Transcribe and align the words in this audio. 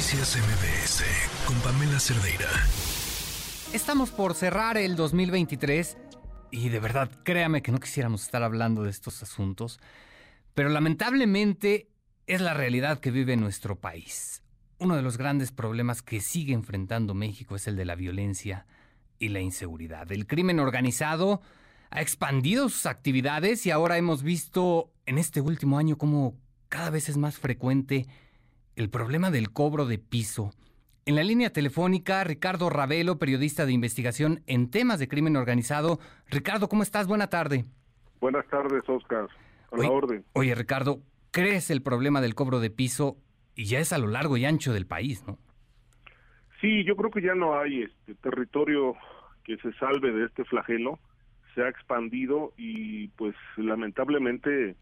Noticias 0.00 0.38
MBS 0.38 1.04
con 1.46 1.56
Pamela 1.60 2.00
Cerdeira. 2.00 2.48
Estamos 3.74 4.10
por 4.10 4.34
cerrar 4.34 4.78
el 4.78 4.96
2023 4.96 5.98
y 6.50 6.70
de 6.70 6.80
verdad 6.80 7.10
créame 7.22 7.60
que 7.60 7.70
no 7.70 7.80
quisiéramos 7.80 8.22
estar 8.22 8.42
hablando 8.42 8.82
de 8.82 8.88
estos 8.88 9.22
asuntos, 9.22 9.78
pero 10.54 10.70
lamentablemente 10.70 11.90
es 12.26 12.40
la 12.40 12.54
realidad 12.54 13.00
que 13.00 13.10
vive 13.10 13.36
nuestro 13.36 13.78
país. 13.78 14.42
Uno 14.78 14.96
de 14.96 15.02
los 15.02 15.18
grandes 15.18 15.52
problemas 15.52 16.00
que 16.00 16.22
sigue 16.22 16.54
enfrentando 16.54 17.12
México 17.12 17.54
es 17.54 17.66
el 17.66 17.76
de 17.76 17.84
la 17.84 17.94
violencia 17.94 18.64
y 19.18 19.28
la 19.28 19.40
inseguridad. 19.40 20.10
El 20.12 20.26
crimen 20.26 20.60
organizado 20.60 21.42
ha 21.90 22.00
expandido 22.00 22.70
sus 22.70 22.86
actividades 22.86 23.66
y 23.66 23.70
ahora 23.70 23.98
hemos 23.98 24.22
visto 24.22 24.94
en 25.04 25.18
este 25.18 25.42
último 25.42 25.76
año 25.76 25.98
cómo 25.98 26.38
cada 26.70 26.88
vez 26.88 27.10
es 27.10 27.18
más 27.18 27.36
frecuente 27.36 28.06
el 28.80 28.88
problema 28.88 29.30
del 29.30 29.52
cobro 29.52 29.84
de 29.84 29.98
piso. 29.98 30.52
En 31.04 31.14
la 31.14 31.22
línea 31.22 31.52
telefónica, 31.52 32.24
Ricardo 32.24 32.70
Ravelo, 32.70 33.18
periodista 33.18 33.66
de 33.66 33.72
investigación 33.72 34.42
en 34.46 34.70
temas 34.70 34.98
de 34.98 35.06
crimen 35.06 35.36
organizado. 35.36 35.98
Ricardo, 36.28 36.68
¿cómo 36.68 36.82
estás? 36.82 37.06
Buena 37.06 37.28
tarde. 37.28 37.66
Buenas 38.20 38.46
tardes, 38.48 38.82
Oscar. 38.88 39.28
A 39.70 39.76
la 39.76 39.90
orden. 39.90 40.24
Oye, 40.32 40.54
Ricardo, 40.54 41.00
¿crees 41.30 41.70
el 41.70 41.82
problema 41.82 42.22
del 42.22 42.34
cobro 42.34 42.58
de 42.58 42.70
piso 42.70 43.18
y 43.54 43.66
ya 43.66 43.80
es 43.80 43.92
a 43.92 43.98
lo 43.98 44.06
largo 44.06 44.38
y 44.38 44.46
ancho 44.46 44.72
del 44.72 44.86
país, 44.86 45.24
no? 45.26 45.38
Sí, 46.62 46.82
yo 46.84 46.96
creo 46.96 47.10
que 47.10 47.22
ya 47.22 47.34
no 47.34 47.58
hay 47.58 47.82
este 47.82 48.14
territorio 48.14 48.94
que 49.44 49.58
se 49.58 49.72
salve 49.74 50.10
de 50.10 50.24
este 50.24 50.44
flagelo. 50.44 50.98
Se 51.54 51.62
ha 51.62 51.68
expandido 51.68 52.54
y 52.56 53.08
pues 53.08 53.34
lamentablemente 53.56 54.76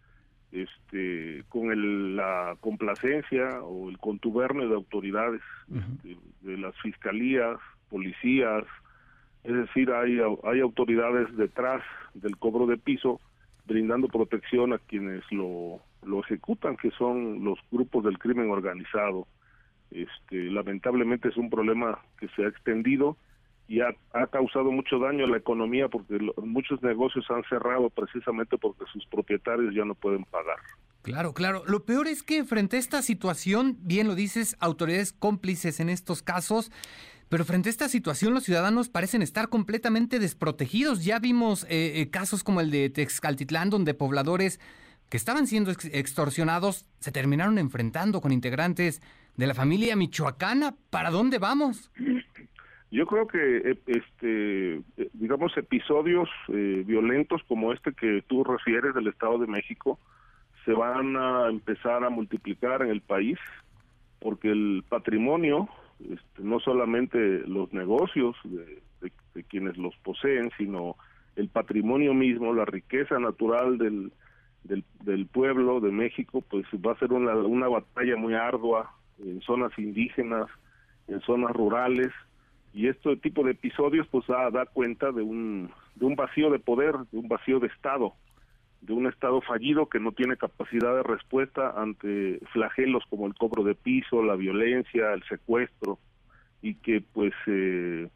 este, 0.52 1.45
con 1.48 1.70
el, 1.70 2.16
la 2.16 2.56
complacencia 2.61 3.62
o 3.62 3.89
el 3.89 3.98
contubernio 3.98 4.69
de 4.69 4.75
autoridades, 4.75 5.43
este, 5.69 6.16
de, 6.43 6.59
las 6.59 6.75
fiscalías, 6.77 7.59
policías, 7.91 8.64
es 9.45 9.55
decir, 9.55 9.91
hay, 9.92 10.19
hay 10.45 10.61
autoridades 10.61 11.34
detrás 11.36 11.83
del 12.14 12.36
cobro 12.36 12.67
de 12.67 12.77
piso 12.77 13.20
brindando 13.67 14.08
protección 14.08 14.73
a 14.73 14.78
quienes 14.78 15.23
lo, 15.31 15.81
lo 16.05 16.20
ejecutan, 16.20 16.77
que 16.77 16.91
son 16.92 17.45
los 17.45 17.58
grupos 17.70 18.05
del 18.05 18.19
crimen 18.19 18.51
organizado. 18.51 19.27
Este, 19.91 20.51
lamentablemente 20.51 21.28
es 21.28 21.36
un 21.36 21.51
problema 21.51 21.98
que 22.19 22.28
se 22.28 22.45
ha 22.45 22.48
extendido 22.48 23.17
y 23.69 23.80
ha, 23.80 23.94
causado 24.33 24.72
mucho 24.72 24.98
daño 24.98 25.27
a 25.27 25.28
la 25.28 25.36
economía 25.36 25.88
porque 25.88 26.19
muchos 26.42 26.83
negocios 26.83 27.27
han 27.28 27.44
cerrado 27.50 27.91
precisamente 27.91 28.56
porque 28.56 28.84
sus 28.91 29.05
propietarios 29.06 29.74
ya 29.74 29.84
no 29.84 29.94
pueden 29.94 30.24
pagar. 30.24 30.56
Claro, 31.02 31.34
claro. 31.34 31.62
Lo 31.66 31.84
peor 31.84 32.08
es 32.08 32.22
que 32.22 32.44
frente 32.44 32.77
a 32.77 32.80
esta 32.80 33.02
situación, 33.02 33.77
bien 33.80 34.08
lo 34.08 34.14
dices, 34.14 34.56
autoridades 34.58 35.12
cómplices 35.12 35.80
en 35.80 35.91
estos 35.91 36.22
casos, 36.22 36.72
pero 37.28 37.44
frente 37.44 37.69
a 37.69 37.70
esta 37.70 37.91
situación 37.91 38.33
los 38.33 38.44
ciudadanos 38.44 38.89
parecen 38.89 39.20
estar 39.20 39.50
completamente 39.50 40.19
desprotegidos. 40.19 41.05
Ya 41.05 41.19
vimos 41.19 41.64
eh, 41.64 42.00
eh, 42.00 42.11
casos 42.11 42.42
como 42.42 42.62
el 42.62 42.70
de 42.70 42.89
Texcaltitlán, 42.89 43.69
donde 43.69 43.92
pobladores 43.92 44.61
que 45.11 45.19
estaban 45.19 45.46
siendo 45.46 45.70
extorsionados 45.70 46.86
se 47.00 47.12
terminaron 47.12 47.58
enfrentando 47.58 48.22
con 48.22 48.33
integrantes 48.33 49.02
de 49.36 49.46
la 49.46 49.55
familia 49.55 49.94
michoacana. 49.94 50.74
¿Para 50.89 51.11
dónde 51.11 51.39
vamos? 51.39 51.91
Yo 52.91 53.06
creo 53.06 53.27
que, 53.27 53.58
eh, 53.58 53.78
este, 53.86 54.77
eh, 54.77 55.11
digamos, 55.12 55.56
episodios 55.56 56.28
eh, 56.48 56.84
violentos 56.86 57.42
como 57.47 57.72
este 57.72 57.92
que 57.92 58.22
tú 58.27 58.45
refieres 58.45 58.95
del 58.95 59.08
Estado 59.08 59.39
de 59.39 59.47
México 59.47 59.98
se 60.64 60.72
van 60.72 61.17
a 61.17 61.48
empezar 61.48 62.03
a 62.03 62.11
multiplicar 62.11 62.83
en 62.83 62.89
el 62.89 63.03
país 63.03 63.39
porque 64.20 64.50
el 64.50 64.84
patrimonio, 64.89 65.69
este, 66.00 66.42
no 66.42 66.61
solamente 66.61 67.19
los 67.47 67.72
negocios 67.72 68.36
de, 68.45 68.83
quienes 69.48 69.77
los 69.77 69.95
poseen, 69.98 70.50
sino 70.58 70.97
el 71.36 71.48
patrimonio 71.48 72.13
mismo, 72.13 72.52
la 72.52 72.64
riqueza 72.64 73.20
natural 73.20 73.79
del, 73.79 74.13
del, 74.64 74.84
del, 75.05 75.27
pueblo 75.27 75.79
de 75.79 75.92
México, 75.92 76.42
pues 76.42 76.67
va 76.84 76.92
a 76.92 76.98
ser 76.98 77.13
una, 77.13 77.36
una 77.36 77.68
batalla 77.68 78.17
muy 78.17 78.34
ardua 78.34 78.90
en 79.24 79.40
zonas 79.42 79.70
indígenas, 79.79 80.48
en 81.07 81.20
zonas 81.20 81.52
rurales, 81.52 82.08
y 82.73 82.89
este 82.89 83.17
tipo 83.17 83.42
de 83.45 83.52
episodios 83.52 84.06
pues 84.08 84.27
da, 84.27 84.67
cuenta 84.67 85.11
de 85.12 85.23
un, 85.23 85.70
de 85.95 86.05
un 86.05 86.17
vacío 86.17 86.51
de 86.51 86.58
poder, 86.58 86.95
de 87.11 87.18
un 87.18 87.29
vacío 87.29 87.61
de 87.61 87.68
Estado, 87.68 88.14
de 88.80 88.92
un 88.92 89.06
Estado 89.06 89.40
fallido 89.40 89.89
que 89.89 90.01
no 90.01 90.12
tiene 90.12 90.36
capacidad 90.36 90.95
de 90.95 91.02
respuesta 91.02 91.74
ante 91.77 92.39
flagelos 92.52 93.05
como 93.08 93.27
el 93.27 93.34
cobro 93.34 93.64
de 93.64 93.74
piso, 93.74 94.23
la 94.23 94.36
violencia, 94.36 95.12
el 95.12 95.23
secuestro, 95.24 95.98
y 96.62 96.74
que 96.74 97.01
pues 97.01 97.33
eh, 97.46 98.08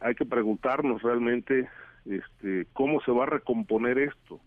hay 0.00 0.14
que 0.14 0.26
preguntarnos 0.26 1.02
realmente 1.02 1.68
este, 2.04 2.66
cómo 2.72 3.00
se 3.00 3.12
va 3.12 3.24
a 3.24 3.30
recomponer 3.30 3.98
esto. 3.98 4.40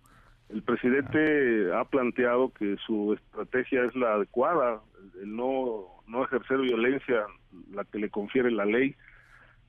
El 0.49 0.63
presidente 0.63 1.71
ha 1.73 1.85
planteado 1.85 2.51
que 2.53 2.75
su 2.85 3.13
estrategia 3.13 3.83
es 3.83 3.95
la 3.95 4.13
adecuada, 4.13 4.81
el 5.21 5.35
no, 5.35 5.85
no 6.07 6.23
ejercer 6.23 6.59
violencia, 6.59 7.25
la 7.71 7.83
que 7.83 7.99
le 7.99 8.09
confiere 8.09 8.49
la 8.49 8.65
ley, 8.65 8.95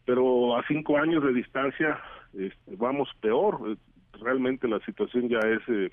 pero 0.04 0.56
a 0.56 0.64
cinco 0.66 0.98
años 0.98 1.22
de 1.22 1.32
distancia 1.32 1.98
este, 2.34 2.76
vamos 2.76 3.08
peor. 3.20 3.76
Realmente 4.20 4.68
la 4.68 4.80
situación 4.80 5.28
ya 5.28 5.38
es, 5.38 5.60
eh, 5.68 5.90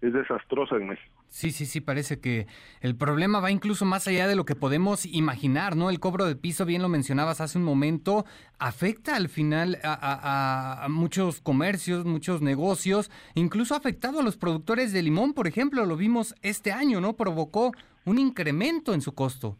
es 0.00 0.12
desastrosa 0.12 0.76
en 0.76 0.88
México. 0.88 1.14
Sí, 1.28 1.50
sí, 1.50 1.66
sí, 1.66 1.82
parece 1.82 2.20
que 2.20 2.46
el 2.80 2.96
problema 2.96 3.40
va 3.40 3.50
incluso 3.50 3.84
más 3.84 4.08
allá 4.08 4.26
de 4.26 4.34
lo 4.34 4.46
que 4.46 4.54
podemos 4.54 5.04
imaginar, 5.04 5.76
¿no? 5.76 5.90
El 5.90 6.00
cobro 6.00 6.24
de 6.24 6.36
piso, 6.36 6.64
bien 6.64 6.80
lo 6.80 6.88
mencionabas 6.88 7.42
hace 7.42 7.58
un 7.58 7.64
momento, 7.64 8.24
afecta 8.58 9.14
al 9.14 9.28
final 9.28 9.78
a, 9.84 10.84
a 10.84 10.88
muchos 10.88 11.42
comercios, 11.42 12.06
muchos 12.06 12.40
negocios, 12.40 13.10
incluso 13.34 13.74
ha 13.74 13.76
afectado 13.76 14.20
a 14.20 14.22
los 14.22 14.38
productores 14.38 14.94
de 14.94 15.02
limón, 15.02 15.34
por 15.34 15.46
ejemplo, 15.46 15.84
lo 15.84 15.98
vimos 15.98 16.34
este 16.40 16.72
año, 16.72 17.02
¿no? 17.02 17.12
Provocó 17.12 17.72
un 18.06 18.18
incremento 18.18 18.94
en 18.94 19.02
su 19.02 19.14
costo. 19.14 19.58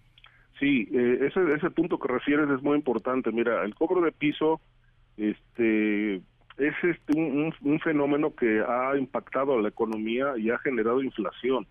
Sí, 0.58 0.88
eh, 0.92 1.18
ese, 1.22 1.52
ese 1.54 1.70
punto 1.70 1.98
que 1.98 2.12
refieres 2.12 2.48
es 2.50 2.62
muy 2.62 2.76
importante. 2.76 3.30
Mira, 3.30 3.64
el 3.64 3.74
cobro 3.74 4.00
de 4.00 4.12
piso 4.12 4.60
este, 5.16 6.16
es 6.58 6.74
este, 6.82 7.16
un, 7.16 7.80
fenómeno 7.80 8.34
que 8.34 8.62
ha 8.66 8.96
impactado 8.96 9.58
a 9.58 9.62
la 9.62 9.68
economía 9.68 10.34
y 10.36 10.50
ha 10.50 10.58
generado 10.58 11.02
inflación. 11.02 11.66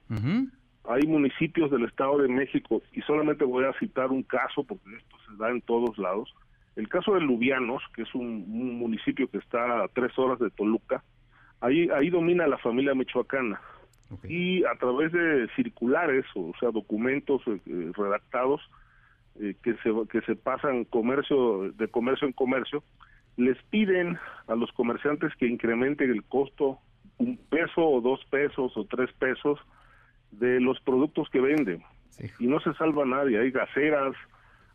Hay 0.89 1.05
municipios 1.05 1.69
del 1.69 1.83
Estado 1.83 2.19
de 2.19 2.29
México, 2.29 2.81
y 2.93 3.01
solamente 3.01 3.43
voy 3.43 3.65
a 3.65 3.73
citar 3.73 4.09
un 4.09 4.23
caso, 4.23 4.63
porque 4.63 4.95
esto 4.95 5.17
se 5.27 5.35
da 5.37 5.49
en 5.49 5.61
todos 5.61 5.97
lados. 5.97 6.33
El 6.77 6.87
caso 6.87 7.15
de 7.15 7.21
Lubianos, 7.21 7.83
que 7.93 8.03
es 8.03 8.15
un, 8.15 8.47
municipio 8.79 9.29
que 9.29 9.39
está 9.39 9.83
a 9.83 9.87
tres 9.89 10.17
horas 10.17 10.39
de 10.39 10.49
Toluca, 10.51 11.03
ahí, 11.59 11.89
ahí 11.89 12.09
domina 12.09 12.47
la 12.47 12.57
familia 12.57 12.95
michoacana. 12.95 13.59
Y 14.23 14.63
a 14.63 14.75
través 14.75 15.11
de 15.11 15.47
circulares, 15.55 16.25
o 16.35 16.53
sea, 16.59 16.71
documentos 16.71 17.41
eh, 17.47 17.91
redactados, 17.95 18.61
eh, 19.39 19.55
que 19.61 19.75
se 19.77 19.91
que 20.09 20.21
se 20.21 20.35
pasan 20.35 20.85
comercio 20.85 21.71
de 21.73 21.87
comercio 21.89 22.27
en 22.27 22.33
comercio 22.33 22.83
les 23.35 23.61
piden 23.65 24.17
a 24.47 24.55
los 24.55 24.71
comerciantes 24.71 25.31
que 25.35 25.45
incrementen 25.45 26.09
el 26.09 26.23
costo 26.23 26.79
un 27.19 27.37
peso 27.37 27.81
o 27.81 28.01
dos 28.01 28.23
pesos 28.31 28.75
o 28.75 28.85
tres 28.85 29.11
pesos 29.13 29.59
de 30.31 30.59
los 30.59 30.79
productos 30.81 31.29
que 31.29 31.39
venden. 31.39 31.83
Y 32.39 32.47
no 32.47 32.59
se 32.59 32.73
salva 32.73 33.05
nadie. 33.05 33.39
Hay 33.39 33.51
gaseras 33.51 34.15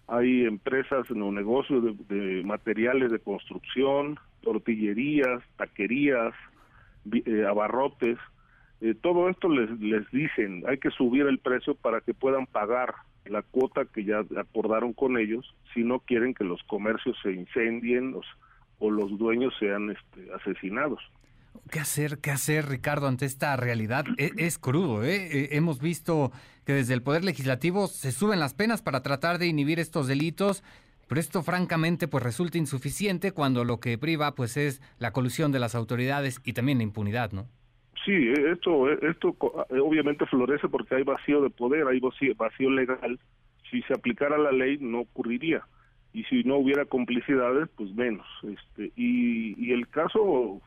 hay 0.08 0.44
empresas 0.44 1.08
no 1.10 1.30
negocios 1.32 1.96
de, 2.08 2.42
materiales 2.44 3.10
de 3.10 3.20
construcción 3.20 4.18
tortillerías 4.42 5.42
taquerías 5.56 6.34
eh, 7.12 7.46
abarrotes 7.48 8.18
eh, 8.82 8.94
todo 9.00 9.28
esto 9.30 9.48
les 9.48 9.70
les 9.80 10.10
dicen 10.10 10.64
hay 10.68 10.78
que 10.78 10.90
subir 10.90 11.26
el 11.26 11.38
precio 11.38 11.74
para 11.74 12.00
que 12.00 12.12
puedan 12.12 12.46
pagar 12.46 12.94
la 13.24 13.42
cuota 13.42 13.84
que 13.84 14.04
ya 14.04 14.24
acordaron 14.36 14.92
con 14.92 15.16
ellos 15.16 15.54
si 15.72 15.84
no 15.84 16.00
quieren 16.00 16.34
que 16.34 16.44
los 16.44 16.62
comercios 16.64 17.16
se 17.22 17.32
incendien 17.32 18.14
o 18.78 18.90
los 18.90 19.16
dueños 19.16 19.54
sean 19.60 19.90
este, 19.90 20.28
asesinados. 20.34 21.00
¿Qué 21.70 21.78
hacer, 21.78 22.18
qué 22.18 22.32
hacer, 22.32 22.68
Ricardo, 22.68 23.06
ante 23.06 23.24
esta 23.24 23.54
realidad? 23.56 24.04
E, 24.18 24.32
es, 24.38 24.58
crudo, 24.58 25.04
¿eh? 25.04 25.28
¿eh? 25.30 25.48
Hemos 25.52 25.80
visto 25.80 26.32
que 26.64 26.72
desde 26.72 26.94
el 26.94 27.02
Poder 27.02 27.24
Legislativo 27.24 27.86
se 27.86 28.10
suben 28.10 28.40
las 28.40 28.54
penas 28.54 28.82
para 28.82 29.02
tratar 29.02 29.38
de 29.38 29.46
inhibir 29.46 29.78
estos 29.78 30.08
delitos, 30.08 30.64
pero 31.06 31.20
esto 31.20 31.42
francamente 31.42 32.08
pues 32.08 32.24
resulta 32.24 32.58
insuficiente 32.58 33.32
cuando 33.32 33.64
lo 33.64 33.78
que 33.78 33.98
priva 33.98 34.34
pues 34.34 34.56
es 34.56 34.82
la 34.98 35.12
colusión 35.12 35.52
de 35.52 35.60
las 35.60 35.74
autoridades 35.74 36.40
y 36.44 36.52
también 36.52 36.78
la 36.78 36.84
impunidad, 36.84 37.32
¿no? 37.32 37.46
Sí, 38.04 38.12
e, 38.12 38.52
esto, 38.52 38.90
e, 38.90 38.98
esto 39.02 39.36
e, 39.70 39.78
obviamente 39.78 40.26
florece 40.26 40.68
porque 40.68 40.94
hay 40.94 41.02
vacío 41.04 41.40
de 41.40 41.50
poder, 41.50 41.86
hay 41.86 42.00
vacío, 42.00 42.70
legal. 42.70 43.18
Si 43.70 43.82
se 43.82 43.94
aplicara 43.94 44.36
la 44.38 44.52
ley 44.52 44.78
no 44.80 45.00
ocurriría 45.00 45.62
y 46.12 46.24
si 46.24 46.44
no 46.44 46.56
hubiera 46.56 46.84
complicidades, 46.84 47.68
pues 47.76 47.92
menos. 47.94 48.26
Este 48.42 48.92
y, 48.96 49.54
y 49.64 49.72
el 49.72 49.88
caso 49.88 50.60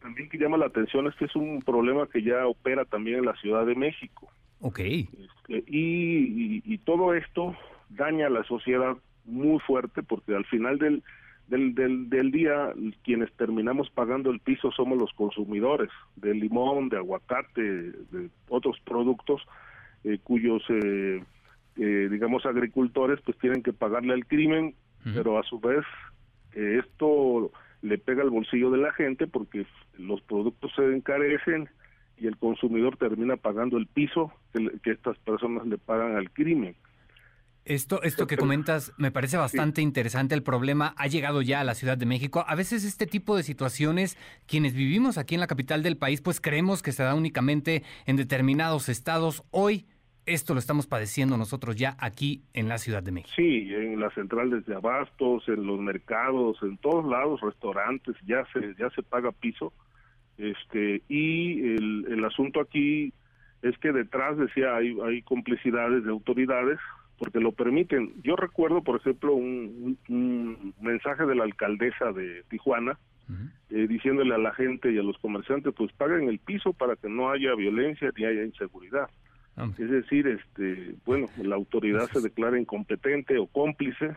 también 0.00 0.28
que 0.28 0.38
llama 0.38 0.56
la 0.56 0.66
atención 0.66 1.06
es 1.06 1.14
que 1.14 1.24
es 1.24 1.36
un 1.36 1.62
problema 1.62 2.08
que 2.08 2.22
ya 2.22 2.46
opera 2.46 2.84
también 2.84 3.18
en 3.18 3.26
la 3.26 3.36
Ciudad 3.36 3.64
de 3.64 3.74
México. 3.74 4.28
Ok. 4.60 4.80
Este, 4.80 5.64
y, 5.66 6.62
y, 6.64 6.78
todo 6.78 7.14
esto 7.14 7.56
daña 7.88 8.26
a 8.26 8.30
la 8.30 8.44
sociedad 8.44 8.96
muy 9.24 9.58
fuerte 9.60 10.02
porque 10.02 10.34
al 10.34 10.44
final 10.46 10.78
del, 10.78 11.02
del, 11.48 11.74
del, 11.74 12.08
del, 12.08 12.30
día 12.30 12.72
quienes 13.02 13.32
terminamos 13.34 13.90
pagando 13.90 14.30
el 14.30 14.40
piso 14.40 14.70
somos 14.72 14.98
los 14.98 15.12
consumidores 15.12 15.90
de 16.16 16.34
limón, 16.34 16.88
de 16.88 16.96
aguacate, 16.96 17.62
de 17.62 18.30
otros 18.48 18.78
productos 18.84 19.42
eh, 20.04 20.18
cuyos, 20.22 20.62
eh, 20.68 21.22
eh, 21.76 22.08
digamos, 22.10 22.46
agricultores 22.46 23.20
pues 23.24 23.38
tienen 23.38 23.62
que 23.62 23.72
pagarle 23.72 24.14
al 24.14 24.26
crimen, 24.26 24.74
pero 25.14 25.38
a 25.38 25.42
su 25.42 25.58
vez 25.58 25.84
eh, 26.54 26.80
esto 26.84 27.50
le 27.82 27.98
pega 27.98 28.22
al 28.22 28.30
bolsillo 28.30 28.70
de 28.70 28.78
la 28.78 28.92
gente 28.92 29.26
porque 29.26 29.66
los 29.98 30.20
productos 30.22 30.72
se 30.76 30.84
encarecen 30.94 31.68
y 32.16 32.28
el 32.28 32.36
consumidor 32.36 32.96
termina 32.96 33.36
pagando 33.36 33.78
el 33.78 33.86
piso 33.86 34.32
que, 34.52 34.70
que 34.82 34.92
estas 34.92 35.18
personas 35.18 35.66
le 35.66 35.78
pagan 35.78 36.16
al 36.16 36.30
crimen. 36.30 36.76
Esto, 37.64 38.02
esto 38.02 38.26
que 38.26 38.36
comentas 38.36 38.92
me 38.96 39.12
parece 39.12 39.36
bastante 39.36 39.80
sí. 39.80 39.84
interesante. 39.84 40.34
El 40.34 40.42
problema 40.42 40.94
ha 40.96 41.06
llegado 41.06 41.42
ya 41.42 41.60
a 41.60 41.64
la 41.64 41.74
Ciudad 41.74 41.96
de 41.96 42.06
México. 42.06 42.44
A 42.48 42.56
veces 42.56 42.84
este 42.84 43.06
tipo 43.06 43.36
de 43.36 43.44
situaciones, 43.44 44.18
quienes 44.46 44.74
vivimos 44.74 45.16
aquí 45.16 45.34
en 45.34 45.40
la 45.40 45.46
capital 45.46 45.82
del 45.84 45.96
país, 45.96 46.20
pues 46.20 46.40
creemos 46.40 46.82
que 46.82 46.90
se 46.90 47.04
da 47.04 47.14
únicamente 47.14 47.84
en 48.06 48.16
determinados 48.16 48.88
estados. 48.88 49.44
Hoy 49.52 49.86
esto 50.26 50.54
lo 50.54 50.60
estamos 50.60 50.86
padeciendo 50.86 51.36
nosotros 51.36 51.76
ya 51.76 51.96
aquí 51.98 52.42
en 52.52 52.68
la 52.68 52.78
Ciudad 52.78 53.02
de 53.02 53.12
México. 53.12 53.32
Sí, 53.36 53.72
en 53.72 54.00
las 54.00 54.14
centrales 54.14 54.66
de 54.66 54.74
abastos, 54.74 55.48
en 55.48 55.64
los 55.64 55.78
mercados, 55.80 56.58
en 56.62 56.78
todos 56.78 57.04
lados, 57.04 57.40
restaurantes, 57.40 58.16
ya 58.26 58.44
se 58.52 58.74
ya 58.78 58.90
se 58.90 59.02
paga 59.02 59.30
piso. 59.30 59.72
Este 60.36 61.02
y 61.08 61.60
el, 61.60 62.06
el 62.10 62.24
asunto 62.24 62.60
aquí 62.60 63.12
es 63.62 63.76
que 63.78 63.92
detrás 63.92 64.36
decía 64.36 64.74
hay 64.74 64.96
hay 65.04 65.22
complicidades 65.22 66.04
de 66.04 66.10
autoridades 66.10 66.78
porque 67.22 67.38
lo 67.38 67.52
permiten. 67.52 68.14
Yo 68.24 68.34
recuerdo, 68.34 68.82
por 68.82 68.96
ejemplo, 68.96 69.32
un, 69.32 69.96
un, 70.08 70.74
mensaje 70.80 71.24
de 71.24 71.36
la 71.36 71.44
alcaldesa 71.44 72.10
de 72.10 72.42
Tijuana 72.50 72.98
uh 73.28 73.32
-huh. 73.32 73.50
eh, 73.70 73.86
diciéndole 73.86 74.34
a 74.34 74.38
la 74.38 74.52
gente 74.54 74.90
y 74.90 74.98
a 74.98 75.04
los 75.04 75.16
comerciantes, 75.18 75.72
pues 75.76 75.92
paguen 75.92 76.28
el 76.28 76.40
piso 76.40 76.72
para 76.72 76.96
que 76.96 77.08
no 77.08 77.30
haya 77.30 77.54
violencia 77.54 78.10
ni 78.16 78.24
haya 78.24 78.42
inseguridad. 78.42 79.08
Es 79.78 79.88
decir, 79.88 80.26
este, 80.26 80.96
bueno, 81.04 81.28
la 81.36 81.54
autoridad 81.54 82.10
se 82.10 82.20
declara 82.20 82.58
incompetente 82.58 83.38
o 83.38 83.46
cómplice 83.46 84.16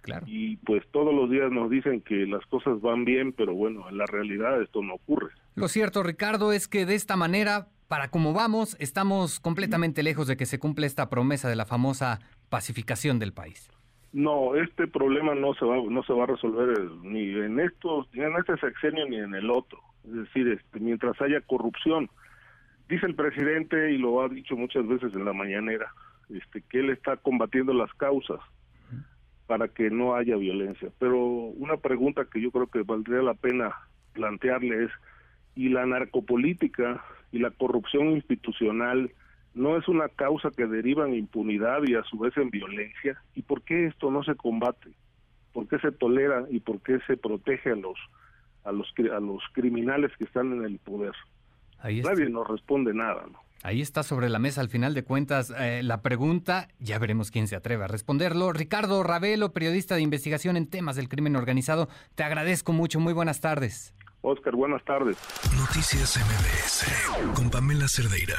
claro. 0.00 0.24
y 0.26 0.56
pues 0.56 0.82
todos 0.90 1.14
los 1.14 1.30
días 1.30 1.52
nos 1.52 1.70
dicen 1.70 2.00
que 2.00 2.26
las 2.26 2.44
cosas 2.46 2.80
van 2.80 3.04
bien, 3.04 3.32
pero 3.32 3.54
bueno, 3.54 3.88
en 3.88 3.98
la 3.98 4.06
realidad 4.06 4.60
esto 4.60 4.82
no 4.82 4.94
ocurre. 4.94 5.30
Lo 5.54 5.68
cierto, 5.68 6.02
Ricardo, 6.02 6.52
es 6.52 6.66
que 6.66 6.86
de 6.86 6.96
esta 6.96 7.14
manera, 7.16 7.68
para 7.92 8.08
como 8.08 8.32
vamos, 8.32 8.74
estamos 8.80 9.38
completamente 9.38 10.02
lejos 10.02 10.26
de 10.26 10.38
que 10.38 10.46
se 10.46 10.58
cumpla 10.58 10.86
esta 10.86 11.10
promesa 11.10 11.50
de 11.50 11.56
la 11.56 11.66
famosa 11.66 12.20
pacificación 12.48 13.18
del 13.18 13.34
país. 13.34 13.70
No, 14.14 14.56
este 14.56 14.86
problema 14.86 15.34
no 15.34 15.52
se 15.52 15.66
va 15.66 15.76
no 15.76 16.02
se 16.02 16.14
va 16.14 16.24
a 16.24 16.28
resolver 16.28 16.90
ni 17.02 17.34
en 17.34 17.60
estos 17.60 18.08
ni 18.14 18.22
en 18.22 18.34
este 18.38 18.56
sexenio 18.56 19.06
ni 19.06 19.16
en 19.16 19.34
el 19.34 19.50
otro. 19.50 19.78
Es 20.06 20.14
decir, 20.14 20.48
este, 20.48 20.80
mientras 20.80 21.20
haya 21.20 21.42
corrupción, 21.42 22.08
dice 22.88 23.04
el 23.04 23.14
presidente 23.14 23.92
y 23.92 23.98
lo 23.98 24.22
ha 24.22 24.30
dicho 24.30 24.56
muchas 24.56 24.88
veces 24.88 25.12
en 25.12 25.26
la 25.26 25.34
mañanera, 25.34 25.92
este, 26.30 26.62
que 26.62 26.80
él 26.80 26.88
está 26.88 27.18
combatiendo 27.18 27.74
las 27.74 27.92
causas 27.92 28.40
para 29.46 29.68
que 29.68 29.90
no 29.90 30.14
haya 30.14 30.36
violencia. 30.36 30.88
Pero 30.98 31.18
una 31.18 31.76
pregunta 31.76 32.24
que 32.24 32.40
yo 32.40 32.50
creo 32.52 32.68
que 32.68 32.84
valdría 32.84 33.20
la 33.20 33.34
pena 33.34 33.74
plantearle 34.14 34.84
es, 34.84 34.90
¿y 35.54 35.68
la 35.68 35.84
narcopolítica 35.84 37.04
y 37.32 37.38
la 37.38 37.50
corrupción 37.50 38.10
institucional 38.12 39.10
no 39.54 39.76
es 39.76 39.88
una 39.88 40.08
causa 40.08 40.50
que 40.50 40.66
deriva 40.66 41.06
en 41.06 41.14
impunidad 41.14 41.82
y 41.84 41.94
a 41.94 42.04
su 42.04 42.18
vez 42.18 42.36
en 42.36 42.50
violencia? 42.50 43.20
¿Y 43.34 43.42
por 43.42 43.62
qué 43.62 43.86
esto 43.86 44.10
no 44.10 44.22
se 44.22 44.34
combate? 44.34 44.90
¿Por 45.52 45.68
qué 45.68 45.78
se 45.78 45.92
tolera 45.92 46.46
y 46.50 46.60
por 46.60 46.80
qué 46.80 46.98
se 47.06 47.16
protege 47.16 47.72
a 47.72 47.76
los 47.76 47.98
a 48.64 48.70
los 48.70 48.92
a 49.12 49.20
los 49.20 49.42
criminales 49.52 50.12
que 50.16 50.24
están 50.24 50.52
en 50.52 50.64
el 50.64 50.78
poder? 50.78 51.14
Ahí 51.78 52.00
Nadie 52.00 52.30
nos 52.30 52.46
responde 52.46 52.94
nada, 52.94 53.26
¿no? 53.30 53.40
Ahí 53.64 53.80
está 53.80 54.02
sobre 54.02 54.28
la 54.28 54.40
mesa, 54.40 54.60
al 54.60 54.68
final 54.68 54.92
de 54.92 55.04
cuentas, 55.04 55.52
eh, 55.56 55.82
la 55.84 56.02
pregunta, 56.02 56.66
ya 56.80 56.98
veremos 56.98 57.30
quién 57.30 57.46
se 57.46 57.54
atreve 57.54 57.84
a 57.84 57.86
responderlo. 57.88 58.52
Ricardo 58.52 59.04
Ravelo, 59.04 59.52
periodista 59.52 59.94
de 59.94 60.00
investigación 60.00 60.56
en 60.56 60.66
temas 60.66 60.96
del 60.96 61.08
crimen 61.08 61.36
organizado, 61.36 61.88
te 62.16 62.24
agradezco 62.24 62.72
mucho, 62.72 62.98
muy 62.98 63.12
buenas 63.12 63.40
tardes. 63.40 63.94
Oscar, 64.22 64.54
buenas 64.54 64.84
tardes. 64.84 65.16
Noticias 65.56 66.16
MBS 66.16 67.34
con 67.34 67.50
Pamela 67.50 67.86
Cerdeira. 67.88 68.36